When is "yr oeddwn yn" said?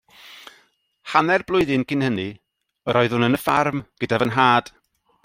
2.93-3.39